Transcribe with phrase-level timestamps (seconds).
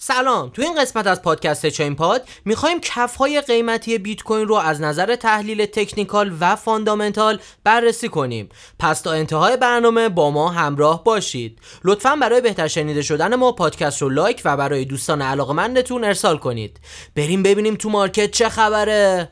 [0.00, 0.50] سلام.
[0.50, 4.80] تو این قسمت از پادکست چین پاد می‌خوایم کف های قیمتی بیت کوین رو از
[4.80, 8.48] نظر تحلیل تکنیکال و فاندامنتال بررسی کنیم.
[8.78, 11.58] پس تا انتهای برنامه با ما همراه باشید.
[11.84, 16.80] لطفا برای بهتر شنیده شدن ما پادکست رو like و برای دوستان علاقمندتون ارسال کنید.
[17.16, 19.28] بریم ببینیم تو market چه خبره.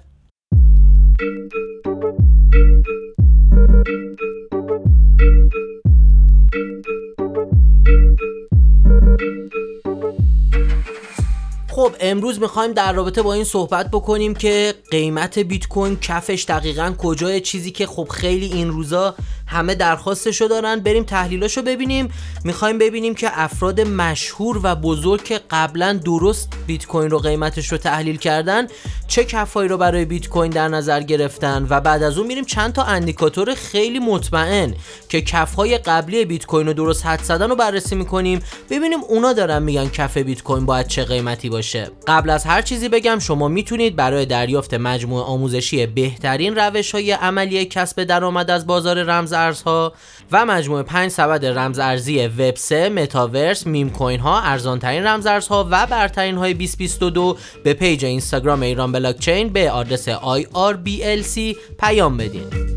[11.76, 16.94] خب امروز می‌خوایم در رابطه با این صحبت بکنیم که قیمت بیت کوین کفش دقیقا
[16.98, 19.14] کجای چیزی که خب خیلی این روزا
[19.46, 22.08] همه درخواستشو دارن بریم تحلیلاشو ببینیم.
[22.44, 27.78] می‌خوایم ببینیم که افراد مشهور و بزرگ که قبلا درست بیت کوین رو قیمتش رو
[27.78, 28.66] تحلیل کردن
[29.08, 32.72] چه کفایی رو برای بیت کوین در نظر گرفتن؟ و بعد از اون میریم چند
[32.72, 34.74] تا اندیکاتور خیلی مطمئن
[35.08, 38.40] که کفهای قبلی بیت کوین رو درست حد زدن رو بررسی می‌کنیم.
[38.70, 41.90] ببینیم اونا دارن میگن کف بیت کوین باید چه قیمتی باشه.
[42.06, 47.64] قبل از هر چیزی بگم شما می‌تونید برای دریافت مجموعه آموزشی بهترین روش های عملی
[47.64, 49.92] کسب درآمد از بازار رمز ارزها
[50.32, 55.26] و مجموعه 5 سبد رمز ارزی وب 3 متاورس میم کوین ها ارزان ترین رمز
[55.26, 62.16] ارزها و برترین های 2022 به page اینستاگرام ایران بلاک چین به آدرس IRBLC پیام
[62.16, 62.76] بدین.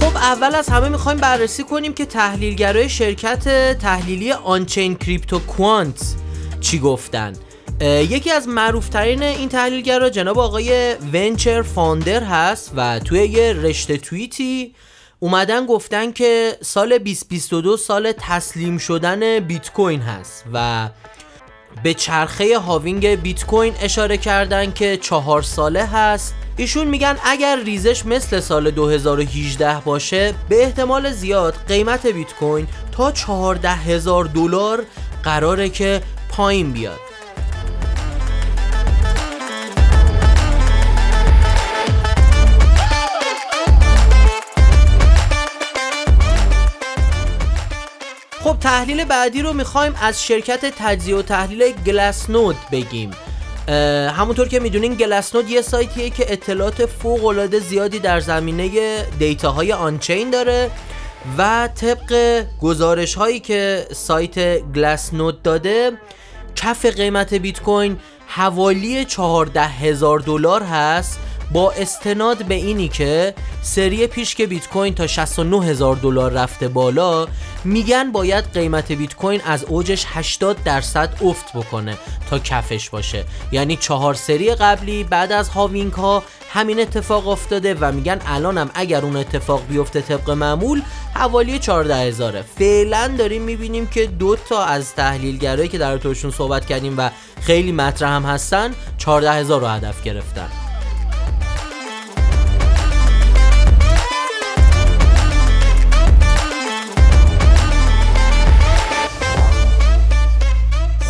[0.00, 6.14] خب اول از همه می‌خوایم بررسی کنیم که تحلیلگرای شرکت تحلیلی on-chain کریپتو کوانت
[6.62, 7.32] چی گفتن؟
[7.82, 14.74] یکی از معروفترین این تحلیلگرا جناب آقای ونچر فاندر هست و توی یه رشته توییتی
[15.20, 20.88] اومدن گفتن که سال 2022 سال تسلیم شدن بیت کوین هست و
[21.82, 26.34] به چرخه halving بیت کوین اشاره کردن که چهار ساله هست.
[26.56, 33.12] ایشون میگن اگر ریزش مثل سال 2018 باشه به احتمال زیاد قیمت بیت کوین تا
[33.12, 34.84] 14 هزار دلار
[35.22, 36.98] قراره که پایین بیاد.
[48.44, 53.10] خب تحلیل بعدی رو می‌خوایم از شرکت تجزیه و تحلیل گلسنود بگیم.
[54.16, 60.30] همونطور که می‌دونین گلسنود یه سایتیه که اطلاعات فوق العاده زیادی در زمینه دیتاهای آنچین
[60.30, 60.70] داره
[61.38, 65.92] و طبق گزارش هایی که سایت گلسنود داده
[66.56, 67.96] کف قیمت بیت کوین
[68.26, 71.20] حوالی 14 هزار دلار هست؟
[71.52, 76.68] با استناد به اینی که سری پیش که بیت کوین تا 69 هزار دلار رفته
[76.68, 77.28] بالا
[77.64, 81.98] میگن باید قیمت بیت کوین از اوجش 80 درصد افت بکنه
[82.30, 83.24] تا کفش باشه.
[83.52, 89.04] یعنی چهار سری قبلی بعد از هاوینگ ها همین اتفاق افتاده و میگن الانم اگر
[89.04, 90.82] اون اتفاق بیفته طبق معمول
[91.14, 92.42] حوالی 14 هزاره.
[92.58, 97.72] فعلا داریم می‌بینیم که دو تا از تحلیلگرایی که در توشون صحبت کردیم و خیلی
[97.72, 100.61] مطرح هم هستن 14 هزار رو هدف گرفتن.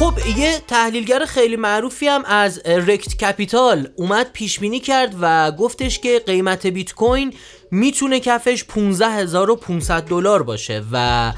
[0.03, 5.99] خب یه تحلیلگر خیلی معروفی هم از رکت کپیتال اومد پیش بینی کرد و گفتش
[5.99, 7.35] که قیمت بیت کوین
[7.71, 11.33] می‌تونه کفش 15500 دلار باشه و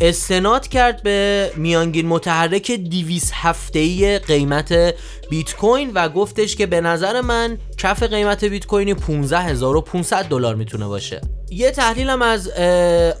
[0.00, 4.94] استناد کرد به میانگین متحرک 200 هفته قیمت
[5.30, 10.86] بیت کوین و گفتش که به نظر من کف قیمت بیت کوین 15500 دلار می‌تونه
[10.86, 11.20] باشه.
[11.50, 12.50] یه تحلیلم از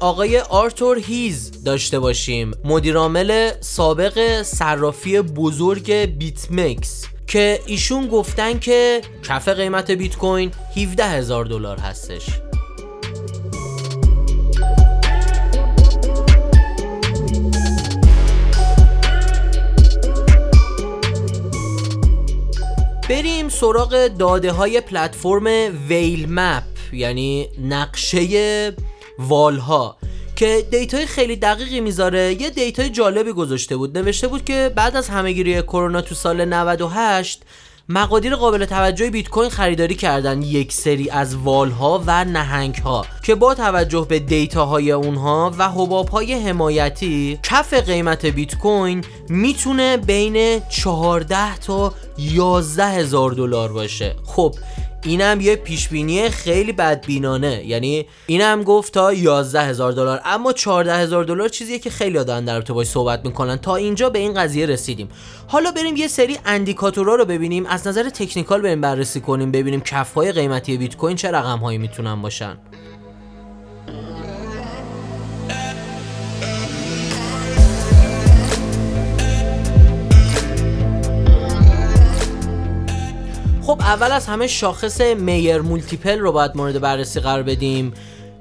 [0.00, 2.50] آقای آرتور هیز داشته باشیم.
[2.64, 11.04] مدیرعامل سابق صرافی بزرگ بیت مکس که ایشون گفتن که کف قیمت بیت کوین 17
[11.04, 12.47] هزار دلار هستش.
[23.08, 25.46] بریم سراغ داده های پلتفرم
[25.88, 28.76] ویل مپ یعنی نقشه
[29.18, 29.96] والها
[30.36, 32.42] که data ی خیلی دقیقی می‌ذاره.
[32.42, 33.98] یه data ی جالبی گذاشته بود.
[33.98, 37.42] نوشته بود که بعد از همهگیری کرونا تو سال 98
[37.90, 43.54] مقادیر قابل توجه بیت کوین خریداری کردن یک سری از والها و نهنگها که با
[43.54, 51.92] توجه به دیتاهای اونها و حبابهای حمایتی کف قیمت بیت کوین می‌تونه بین 14 تا
[52.18, 54.14] 11 هزار دلار باشه.
[54.24, 54.54] خب
[55.08, 57.66] اینم یه پیشبینی خیلی بدبینانه.
[57.66, 60.20] یعنی اینم گفت تا 11 هزار دلار.
[60.24, 63.56] اما 14 هزار دلار چیزیه که خیلی آدم در باش صحبت می‌کنن.
[63.56, 65.08] تا اینجا به این قضیه رسیدیم.
[65.46, 67.66] حالا بریم یه سری اندیکاتورها رو ببینیم.
[67.66, 72.22] از نظر تکنیکال بریم بررسی کنیم ببینیم کفهای قیمتی بیت کوین چه رقم هایی می‌تونن
[72.22, 72.58] باشن.
[83.68, 87.92] خب اول از همه شاخص Mayer Multiple رو باید مورد بررسی قرار بدیم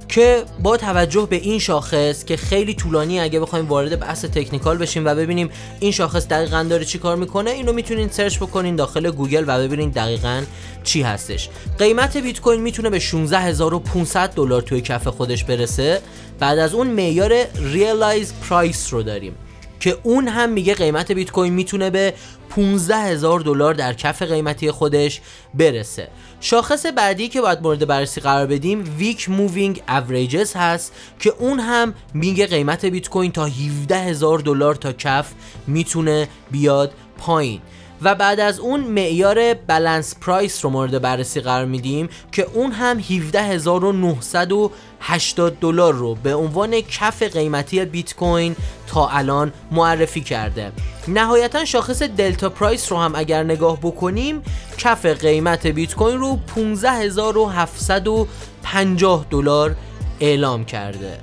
[0.07, 5.06] که با توجه به این شاخص که خیلی طولانی اگه بخوایم وارد بحث تکنیکال بشیم
[5.06, 9.44] و ببینیم این شاخص دقیقا داره چی کار می‌کنه اینو می‌تونین search بکنین داخل گوگل
[9.47, 10.44] و ببینین دقیقا
[10.83, 11.50] چی هستش.
[11.79, 16.01] قیمت بیت کوین می‌تونه به 16500 دلار توی کف خودش برسه.
[16.39, 19.35] بعد از اون معیار realized price رو داریم.
[19.79, 22.13] که اون هم میگه قیمت بیت کوین می‌تونه به
[22.50, 25.21] 15 هزار دلار در کف قیمتی خودش
[25.53, 26.07] برسه.
[26.39, 31.94] شاخص بعدی که باید مورد بررسی قرار بدیم week moving average هست که اون هم
[32.13, 35.33] میگه قیمت بیت کوین تا 17 هزار دلار تا کف
[35.68, 37.62] می‌تونه بیاد پایین.
[38.01, 42.99] و بعد از اون معیار بالانس پرایس رو مورد بررسی قرار میدیم که اون هم
[42.99, 48.55] 17980 دلار رو به عنوان کف قیمتی بیت کوین
[48.88, 50.71] تا الان معرفی کرده.
[51.07, 54.41] نهایتا شاخص دلتا پرایس رو هم اگر نگاه بکنیم
[54.77, 59.75] کف قیمت بیت کوین رو 15750 دلار
[60.19, 61.19] اعلام کرده.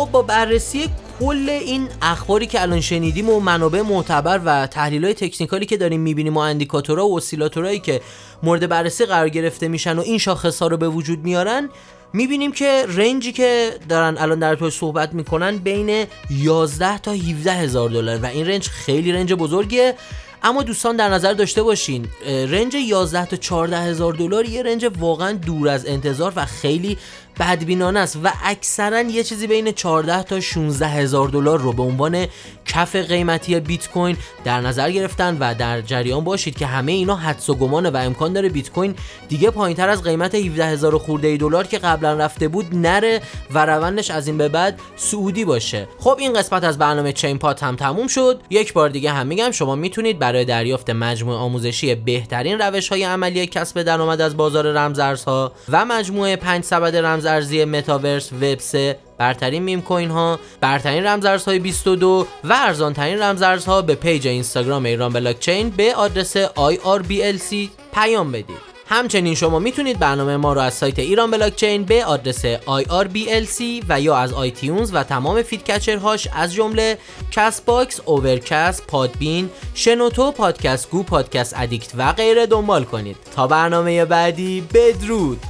[0.00, 5.14] خب با بررسی کل این اخباری که الان شنیدیم و منابع معتبر و تحلیل های
[5.14, 8.00] تکنیکالی که داریم می‌بینیم و اندیکاتورها و اسیلاتورهایی که
[8.42, 11.68] مورد بررسی قرار گرفته میشن و این شاخص ها رو به وجود میارن
[12.12, 17.90] می‌بینیم که رنجی که دارن الان در توی صحبت می‌کنن بین 11 تا 17 هزار
[17.90, 19.94] دلار و این رنج خیلی رنج بزرگیه.
[20.42, 25.32] اما دوستان در نظر داشته باشین رنج 11 تا 14 هزار دلار یه رنج واقعا
[25.32, 26.98] دور از انتظار و خیلی
[27.40, 32.26] بدبینانه است و اکثرا یه چیزی بین 14 تا 16 هزار دلار رو به عنوان
[32.66, 37.50] کف قیمتی بیت کوین در نظر گرفتن و در جریان باشید که همه اینا حدس
[37.50, 38.94] و گمانه و امکان داره بیت کوین
[39.28, 43.20] دیگه پایینتر از قیمت 17 هزار خرده دلار که قبلا رفته بود نره
[43.50, 45.88] و روندش از این به بعد صعودی باشه.
[45.98, 48.40] خب این قسمت از برنامه چین پاد هم تموم شد.
[48.50, 53.46] یک بار دیگه هم میگم شما می‌تونید برای دریافت مجموعه آموزشی بهترین روش های عملی
[53.46, 59.62] کسب درآمد از بازار رمزارزها و مجموعه 5 سبد رمز ارزی متاورس وب 3 برترین
[59.62, 65.70] میم کوین ها برترین رمزارزهای 22 و ارزان ترین رمزارزها به page اینستاگرام ایران بلاکچین
[65.70, 67.54] به آدرس IRBLC
[67.94, 68.70] پیام بدید.
[68.92, 74.16] همچنین شما می‌تونید برنامه ما رو از سایت ایران بلاکچین به آدرس IRBLC و یا
[74.16, 76.98] از iTunes و تمام feedcatcher هاش از جمله
[77.30, 83.16] Castbox، Overcast، Podbean، شنوتو، Podcast Go، Podcast Addict و غیره دنبال کنید.
[83.36, 85.40] تا برنامه بعدی بدرود!